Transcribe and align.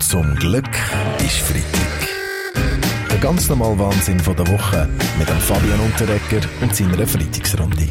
Zum 0.00 0.34
Glück 0.36 0.68
ist 1.18 1.38
Freitag. 1.38 2.08
Der 3.10 3.18
ganz 3.18 3.48
normale 3.48 3.78
Wahnsinn 3.78 4.18
von 4.18 4.36
der 4.36 4.46
Woche 4.48 4.88
mit 5.18 5.28
dem 5.28 5.38
Fabian 5.38 5.80
Unterrecker 5.80 6.46
und 6.60 6.74
seiner 6.74 7.06
Freitagsrunde. 7.06 7.88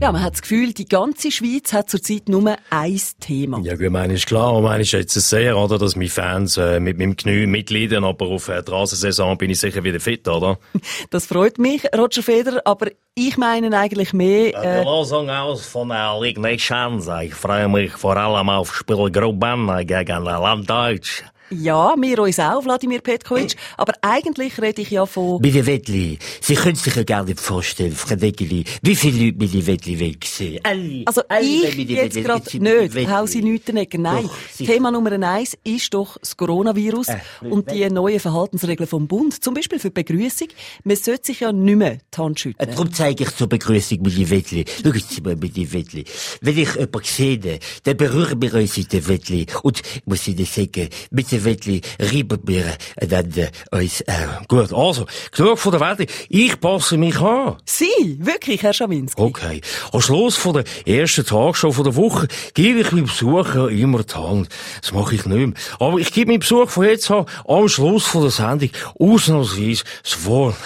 Ja, 0.00 0.12
man 0.12 0.22
hat 0.22 0.32
das 0.32 0.42
Gefühl, 0.42 0.72
die 0.72 0.88
ganze 0.88 1.30
Schweiz 1.30 1.74
hat 1.74 1.90
zurzeit 1.90 2.28
nur 2.28 2.56
ein 2.70 3.00
Thema. 3.20 3.60
Ja, 3.62 3.76
gut, 3.76 3.90
meine 3.90 4.14
ist 4.14 4.26
klar. 4.26 4.58
Meine 4.62 4.82
ist 4.82 4.92
jetzt 4.92 5.12
sehr, 5.12 5.58
oder, 5.58 5.76
dass 5.76 5.94
meine 5.94 6.08
Fans 6.08 6.56
äh, 6.56 6.80
mit 6.80 6.98
meinem 6.98 7.16
Knie 7.16 7.46
mitleiden, 7.46 8.04
aber 8.04 8.26
auf 8.26 8.48
äh, 8.48 8.62
der 8.62 8.72
Rasensaison 8.72 9.36
bin 9.36 9.50
ich 9.50 9.60
sicher 9.60 9.84
wieder 9.84 10.00
fit, 10.00 10.26
oder? 10.26 10.58
Das 11.10 11.26
freut 11.26 11.58
mich, 11.58 11.82
Roger 11.94 12.22
Federer, 12.22 12.62
aber 12.64 12.86
ich 13.14 13.36
meine 13.36 13.76
eigentlich 13.76 14.14
mehr... 14.14 14.54
Äh, 14.54 14.82
die 14.82 14.88
Lösung 14.88 15.28
aus 15.28 15.66
von 15.66 15.90
der 15.90 16.18
Ligue 16.18 16.40
Nations. 16.40 17.06
Ich 17.22 17.34
freue 17.34 17.68
mich 17.68 17.92
vor 17.92 18.16
allem 18.16 18.48
auf 18.48 18.74
Spiel 18.74 19.10
Gruppen 19.10 19.86
gegen 19.86 20.24
Landdeutsch. 20.24 21.24
Ja, 21.52 21.96
wir 21.98 22.18
uns 22.20 22.38
auch, 22.38 22.64
Wladimir 22.64 23.00
Petkovic. 23.00 23.56
Aber 23.76 23.92
eigentlich 24.02 24.60
rede 24.60 24.82
ich 24.82 24.90
ja 24.90 25.04
von... 25.04 25.42
Bitte 25.42 25.66
Wettli, 25.66 26.16
Sie 26.40 26.54
können 26.54 26.76
sich 26.76 26.94
ja 26.94 27.02
gar 27.02 27.24
nicht 27.24 27.40
vorstellen, 27.40 27.92
Frau 27.92 28.20
Wettli, 28.20 28.64
wie 28.82 28.94
viele 28.94 29.26
Leute 29.26 29.38
mit 29.38 29.66
Wettli 29.66 29.98
weg 29.98 30.24
sind. 30.24 30.64
Alle, 30.64 31.02
also 31.06 31.22
alle 31.28 31.40
ich 31.42 31.88
jetzt 31.88 32.22
gerade 32.22 32.58
nicht, 32.58 33.10
hau 33.10 33.26
Sie 33.26 33.42
nichts 33.42 33.72
Nein, 33.72 34.22
doch, 34.22 34.66
Thema 34.66 34.92
Nummer 34.92 35.10
eins 35.28 35.56
ist 35.64 35.92
doch 35.92 36.18
das 36.18 36.36
Coronavirus 36.36 37.08
äh, 37.08 37.18
und 37.48 37.70
die 37.72 37.88
neuen 37.90 38.20
Verhaltensregeln 38.20 38.88
vom 38.88 39.08
Bund. 39.08 39.42
Zum 39.42 39.54
Beispiel 39.54 39.80
für 39.80 39.90
die 39.90 40.04
Begrüßung. 40.04 40.48
Man 40.84 40.96
sollte 40.96 41.26
sich 41.26 41.40
ja 41.40 41.50
nicht 41.50 41.76
mehr 41.76 41.98
die 42.14 42.16
Hand 42.16 42.38
schütteln. 42.38 42.68
Äh, 42.68 42.72
darum 42.72 42.92
zeige 42.92 43.24
ich 43.24 43.34
zur 43.34 43.48
Begrüßung 43.48 44.02
mit 44.02 44.30
Wettli. 44.30 44.64
Schauen 44.82 45.02
Sie 45.08 45.20
mal 45.20 45.34
mit 45.34 45.56
Wettli. 45.56 46.04
Wenn 46.40 46.58
ich 46.58 46.74
jemanden 46.74 47.04
sehe, 47.04 47.58
dann 47.82 47.96
berühren 47.96 48.40
wir 48.40 48.54
uns 48.54 48.76
mit 48.76 49.08
Wettli. 49.08 49.46
Und 49.62 49.80
ich 49.80 50.02
muss 50.06 50.28
Ihnen 50.28 50.46
sagen, 50.46 50.88
mit 51.10 51.30
Wettli 51.32 51.39
reiben 51.44 52.40
wir 52.44 52.64
dann 52.96 53.32
äh, 53.32 53.50
uns 53.70 54.00
äh, 54.02 54.12
Gut, 54.48 54.72
also, 54.72 55.06
genug 55.32 55.58
von 55.58 55.72
der 55.72 55.80
Welt. 55.80 56.10
Ich 56.28 56.60
passe 56.60 56.96
mich 56.96 57.18
an. 57.20 57.56
Sie? 57.64 58.18
Wirklich, 58.18 58.62
Herr 58.62 58.72
Schawinski? 58.72 59.20
Okay. 59.20 59.60
Am 59.92 60.00
Schluss 60.00 60.36
von 60.36 60.54
der 60.54 60.64
ersten 60.86 61.24
Tagshow 61.24 61.72
von 61.72 61.84
der 61.84 61.96
Woche 61.96 62.28
gebe 62.54 62.80
ich 62.80 62.92
meinem 62.92 63.06
Besucher 63.06 63.68
immer 63.68 64.02
die 64.02 64.14
Hand. 64.14 64.48
Das 64.80 64.92
mache 64.92 65.14
ich 65.14 65.24
nicht 65.26 65.36
mehr. 65.36 65.54
Aber 65.78 65.98
ich 65.98 66.12
gebe 66.12 66.30
meinem 66.30 66.40
Besuch 66.40 66.70
von 66.70 66.84
jetzt 66.84 67.10
an 67.10 67.26
am 67.46 67.68
Schluss 67.68 68.06
von 68.06 68.22
der 68.22 68.30
Sendung 68.30 68.70
ausnahmsweise 68.98 69.84
das 70.02 70.24
Wort. 70.24 70.56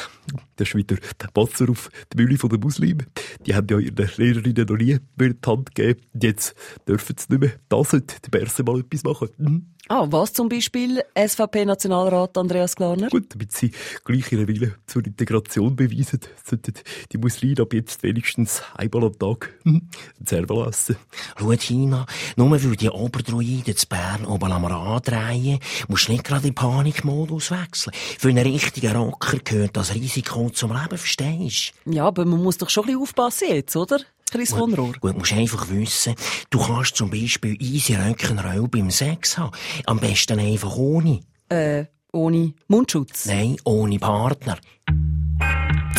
Das 0.57 0.69
ist 0.69 0.75
wieder 0.75 0.97
der 1.21 1.29
Patzer 1.29 1.69
auf 1.69 1.91
die 2.13 2.23
Mühle 2.23 2.37
der 2.37 2.59
Muslime. 2.59 3.05
Die 3.47 3.55
haben 3.55 3.67
ja 3.69 3.79
ihren 3.79 4.11
Lehrerinnen 4.17 4.67
noch 4.67 4.77
nie 4.77 4.99
mehr 5.17 5.35
die 5.35 5.47
Hand 5.47 5.75
gegeben. 5.75 6.01
Jetzt 6.21 6.55
dürfen 6.87 7.17
sie 7.19 7.27
nicht 7.31 7.41
mehr. 7.41 7.53
Da 7.69 7.83
sollte 7.85 8.15
der 8.21 8.31
Berse 8.31 8.63
mal 8.63 8.81
etwas 8.81 9.03
machen. 9.05 9.29
Mhm. 9.37 9.74
Ah, 9.89 10.07
was 10.09 10.33
zum 10.33 10.49
Beispiel 10.49 11.03
SVP-Nationalrat 11.15 12.39
Andreas 12.39 12.75
Glarner? 12.75 13.11
Gut, 13.11 13.35
damit 13.35 13.53
sie 13.53 13.71
gleich 14.03 14.33
ihren 14.33 14.49
Willen 14.49 14.75
zur 14.87 15.05
Integration 15.05 15.77
beweisen, 15.77 16.21
sollten 16.43 16.73
die 17.13 17.19
Muslime 17.19 17.61
ab 17.61 17.75
jetzt 17.75 18.03
wenigstens 18.03 18.63
einmal 18.75 19.05
am 19.05 19.19
Tag 19.19 19.53
hm, 19.65 19.91
selber 20.25 20.69
essen. 20.69 20.97
Schau, 21.39 21.53
China, 21.53 22.07
nur 22.37 22.51
weil 22.51 22.77
die 22.77 22.89
Oberdruiden 22.89 23.77
zu 23.77 23.87
Bern 23.87 24.25
oben 24.25 24.53
am 24.53 24.65
Rad 24.65 25.09
drehen, 25.09 25.59
musst 25.89 26.09
du 26.09 26.13
nicht 26.13 26.25
gerade 26.25 26.49
in 26.49 26.55
Panikmodus 26.55 27.51
wechseln. 27.51 27.95
Für 28.19 28.31
einen 28.31 28.47
richtigen 28.47 28.97
Rocker 28.97 29.37
gehört 29.45 29.77
das 29.77 29.95
Risiko 29.95 30.49
zum 30.49 30.73
Leben, 30.73 30.97
verstehst 30.97 31.75
du? 31.85 31.93
Ja, 31.93 32.07
aber 32.07 32.25
man 32.25 32.43
muss 32.43 32.57
doch 32.57 32.71
schon 32.71 32.85
ein 32.85 32.87
bisschen 32.87 33.03
aufpassen 33.03 33.49
jetzt, 33.51 33.77
oder? 33.77 33.99
Chris 34.35 34.51
gut, 34.51 34.59
von 34.59 34.75
Rohr. 34.75 34.93
Gut, 34.99 35.17
musst 35.17 35.33
einfach 35.33 35.69
wissen, 35.71 36.17
du 36.51 36.59
kannst 36.59 36.97
zum 36.97 37.09
Beispiel 37.09 37.57
easy 37.63 37.95
Röckenroll 37.95 38.67
beim 38.67 38.91
Sex 38.91 39.39
haben. 39.39 39.53
Am 39.87 40.01
besten 40.01 40.41
einfach 40.41 40.77
ohne. 40.77 41.21
Äh, 41.49 41.85
ohne 42.13 42.53
Mundschutz? 42.67 43.27
Nein, 43.27 43.57
ohne 43.65 44.01
Partner. 44.01 44.59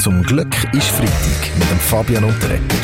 Zum 0.02 0.22
Glück 0.24 0.54
ist 0.74 0.88
Freitag 0.90 1.58
mit 1.58 1.72
dem 1.72 1.80
Fabian 1.80 2.26
Unterrecker. 2.26 2.76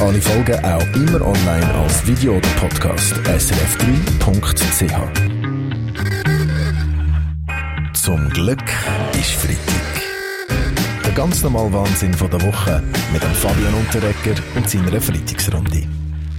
Alle 0.00 0.20
Folgen 0.20 0.64
auch 0.64 0.96
immer 0.96 1.26
online 1.28 1.74
als 1.74 2.04
Video 2.04 2.38
oder 2.38 2.48
Podcast 2.56 3.14
srf3.ch. 3.14 4.02
Zum 7.94 8.28
Glück 8.30 8.64
ist 9.12 9.30
Freitag. 9.30 10.11
Der 11.12 11.18
ganz 11.26 11.42
normale 11.42 11.70
Wahnsinn 11.74 12.14
von 12.14 12.30
der 12.30 12.40
Woche 12.40 12.82
mit 13.12 13.22
dem 13.22 13.32
Fabian 13.32 13.74
Unterrecker 13.74 14.34
und 14.56 14.70
seiner 14.70 14.98
Freitagsrunde. 14.98 15.86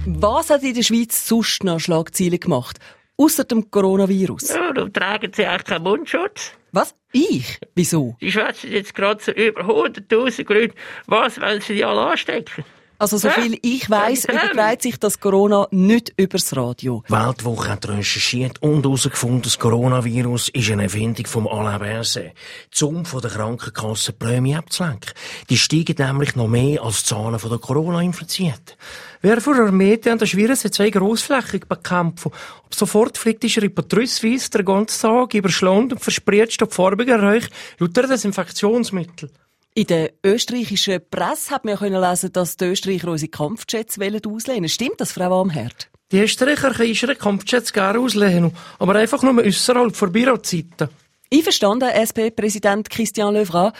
Was 0.04 0.50
hat 0.50 0.64
in 0.64 0.74
der 0.74 0.82
Schweiz 0.82 1.28
sonst 1.28 1.62
noch 1.62 1.78
Schlagzeilen 1.78 2.40
gemacht? 2.40 2.80
Außer 3.16 3.44
dem 3.44 3.70
Coronavirus? 3.70 4.48
Ja, 4.48 4.72
da 4.72 4.88
tragen 4.88 5.30
sie 5.32 5.46
auch 5.46 5.62
keinen 5.62 5.84
Mundschutz. 5.84 6.54
Was? 6.72 6.92
Ich? 7.12 7.60
Wieso? 7.76 8.16
Die 8.20 8.32
schwätzen 8.32 8.72
jetzt 8.72 8.96
gerade 8.96 9.22
so 9.22 9.30
über 9.30 9.60
100.000 9.60 10.52
Leute. 10.52 10.74
Was, 11.06 11.40
wenn 11.40 11.60
sie 11.60 11.74
die 11.74 11.84
alle 11.84 12.06
anstecken? 12.08 12.64
Also, 13.04 13.18
soviel 13.18 13.58
ich 13.60 13.90
weiss, 13.90 14.24
überträgt 14.24 14.80
sich 14.80 14.98
das 14.98 15.20
Corona 15.20 15.68
nicht 15.70 16.14
übers 16.16 16.56
Radio. 16.56 17.04
Weltwoche 17.08 17.68
hat 17.68 17.86
recherchiert 17.86 18.62
und 18.62 18.82
herausgefunden, 18.82 19.42
das 19.42 19.58
Coronavirus 19.58 20.48
ist 20.48 20.70
eine 20.70 20.84
Erfindung 20.84 21.26
vom 21.26 21.46
Alain 21.46 21.80
Berset, 21.80 22.32
um 22.80 23.04
von 23.04 23.20
der 23.20 23.30
Krankenkasse 23.30 24.14
Prämie 24.14 24.56
abzulenken. 24.56 25.12
Die 25.50 25.58
steigen 25.58 25.96
nämlich 25.98 26.34
noch 26.34 26.48
mehr 26.48 26.80
als 26.80 27.02
die 27.02 27.10
Zahlen 27.10 27.38
von 27.38 27.50
der 27.50 27.58
Corona-Infizierten. 27.58 28.74
Wer 29.20 29.42
vor 29.42 29.54
der 29.54 29.66
Armee 29.66 30.00
an 30.06 30.16
der 30.16 30.24
Schwierigkeit 30.24 30.60
sind 30.60 30.74
zwei 30.74 30.88
grossflächig 30.88 31.66
bekämpfen. 31.66 32.32
Ab 32.32 32.74
sofort 32.74 33.18
fliegt 33.18 33.44
ist 33.44 33.58
er 33.58 33.74
trüssweise 33.86 34.48
den 34.48 34.64
ganzen 34.64 35.02
Tag 35.02 35.34
über 35.34 35.50
Schlund 35.50 35.92
und 35.92 35.98
verspritzt 35.98 36.62
auf 36.62 36.72
farbigen 36.72 37.20
Räuch 37.20 37.50
lauter 37.78 38.06
Desinfektionsmittel. 38.06 39.30
In 39.76 39.88
der 39.88 40.12
österreichischen 40.24 41.00
Presse 41.10 41.50
hat 41.50 41.64
man 41.64 41.76
ja 41.76 42.10
lesen, 42.10 42.32
dass 42.32 42.56
die 42.56 42.66
Österreicher 42.66 43.08
unsere 43.08 43.28
Kampfjets 43.28 43.98
auslehnen 43.98 44.68
Stimmt 44.68 45.00
das, 45.00 45.10
Frau 45.10 45.40
Amherd? 45.40 45.90
Die 46.12 46.20
Österreicher 46.20 46.70
können 46.70 46.92
ihre 46.92 47.16
Kampfjets 47.16 47.72
gerne 47.72 47.98
auslehnen, 47.98 48.52
aber 48.78 48.94
einfach 48.94 49.24
nur 49.24 49.42
äußerhalb 49.42 49.96
von 49.96 50.12
Bürozeiten. 50.12 50.90
Einverstanden, 51.32 51.88
SP-Präsident 51.90 52.88
Christian 52.88 53.34
Levra. 53.34 53.72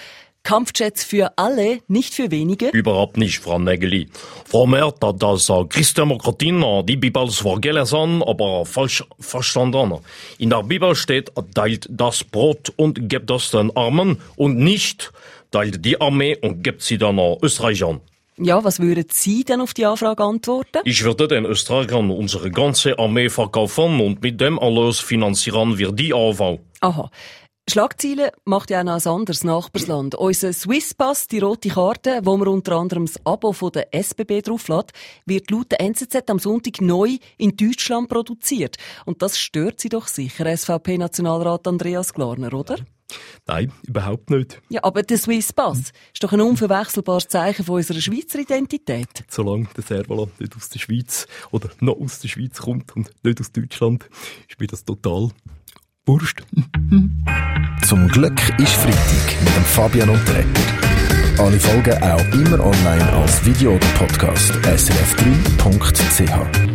Kampfjets 0.43 1.05
für 1.05 1.33
alle, 1.39 1.79
nicht 1.87 2.13
für 2.13 2.31
wenige? 2.33 2.71
Überhaupt 2.71 3.17
nicht, 3.17 3.39
Frau 3.39 3.61
Nägeli. 3.61 4.09
Frau 4.47 4.67
Merz 4.67 4.97
hat 5.01 5.23
das 5.23 5.51
Christdemokratin 5.69 6.85
die 6.87 6.97
Bibel 6.97 7.31
zwar 7.31 7.61
gelesen, 7.61 8.21
aber 8.25 8.67
falsch 8.67 9.05
verstanden. 9.21 10.01
In 10.39 10.51
der 10.51 10.65
Bibel 10.65 10.97
steht, 10.97 11.31
teilt 11.55 11.87
das 11.89 12.25
Brot 12.25 12.73
und 12.75 13.09
gebt 13.09 13.31
das 13.31 13.53
den 13.53 13.75
Armen 13.77 14.21
und 14.35 14.59
nicht 14.59 15.13
teilt 15.55 15.85
die 15.85 16.01
Armee 16.01 16.37
und 16.43 16.63
gibt 16.65 16.83
sie 16.83 16.99
dann 16.99 17.19
an 17.19 17.37
Österreichern. 17.41 18.01
Ja, 18.37 18.65
was 18.65 18.81
würden 18.81 19.05
Sie 19.11 19.45
denn 19.45 19.61
auf 19.61 19.75
die 19.75 19.87
Anfrage 19.87 20.25
antworten? 20.25 20.81
Ich 20.85 21.05
würde 21.05 21.29
den 21.29 21.45
Österreichern 21.45 22.11
unsere 22.11 22.51
ganze 22.51 22.99
Armee 22.99 23.29
verkaufen 23.29 24.01
und 24.01 24.21
mit 24.23 24.41
dem 24.41 24.59
Erlös 24.59 24.99
finanzieren 24.99 25.79
wir 25.79 25.93
die 25.93 26.13
Aufbau. 26.13 26.59
Aha. 26.81 27.09
Schlagzeilen 27.69 28.31
macht 28.45 28.69
ja 28.71 28.81
auch 28.81 28.85
noch 28.85 29.05
ein 29.05 29.11
anderes 29.11 29.43
Nachbarsland. 29.43 30.15
Unser 30.15 30.53
Swisspass, 30.53 31.29
die 31.29 31.39
rote 31.39 31.71
Karte, 31.71 32.21
wo 32.23 32.37
man 32.37 32.49
unter 32.49 32.77
anderem 32.77 33.07
das 33.07 33.25
Abo 33.25 33.53
von 33.53 33.73
der 33.73 33.89
SBB 33.95 34.43
drauflässt, 34.43 34.93
wird 35.25 35.51
laut 35.51 35.73
der 35.73 35.81
NZZ 35.81 36.29
am 36.29 36.39
Sonntag 36.39 36.83
neu 36.83 37.17
in 37.39 37.57
Deutschland 37.57 38.11
produziert. 38.11 38.77
Und 39.07 39.23
das 39.23 39.39
stört 39.39 39.81
Sie 39.81 39.89
doch 39.89 40.09
sicher, 40.09 40.55
SVP-Nationalrat 40.55 41.67
Andreas 41.67 42.13
Glarner, 42.13 42.53
oder? 42.53 42.77
Nein, 43.47 43.73
überhaupt 43.87 44.29
nicht. 44.29 44.61
Ja, 44.69 44.85
aber 44.85 45.03
der 45.03 45.19
Swiss 45.19 45.53
Pass 45.53 45.93
ist 46.13 46.23
doch 46.23 46.33
ein 46.33 46.41
unverwechselbares 46.43 47.29
Zeichen 47.29 47.65
von 47.65 47.77
unserer 47.77 48.01
Schweizer 48.01 48.41
Identität. 48.41 49.25
Solange 49.29 49.69
der 49.75 49.85
Servola 49.85 50.29
nicht 50.39 50.55
aus 50.55 50.69
der 50.69 50.79
Schweiz 50.81 51.27
oder 51.51 51.71
noch 51.81 51.99
aus 51.99 52.21
der 52.21 52.29
Schweiz 52.29 52.61
kommt 52.61 52.95
und 52.95 53.11
nicht 53.23 53.41
aus 53.41 53.53
Deutschland, 53.53 54.09
ist 54.49 54.61
mir 54.61 54.67
das 54.67 54.85
total 54.85 55.31
wurscht. 56.07 56.43
Zum 57.87 58.09
Glück 58.09 58.39
ist 58.59 58.75
Freitag 58.75 59.43
mit 59.43 59.57
dem 59.57 59.65
Fabian 59.65 60.11
Unterrecker. 60.11 60.49
Alle 61.39 61.59
Folgen 61.59 62.03
auch 62.03 62.25
immer 62.33 62.61
online 62.65 63.13
als 63.13 63.45
Video 63.45 63.75
oder 63.75 63.87
Podcast 63.99 64.53
srf3.ch. 64.53 66.74